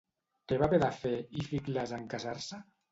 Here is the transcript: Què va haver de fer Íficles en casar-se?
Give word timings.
Què 0.51 0.57
va 0.61 0.69
haver 0.69 0.79
de 0.85 0.89
fer 1.03 1.13
Íficles 1.43 1.97
en 2.01 2.11
casar-se? 2.17 2.65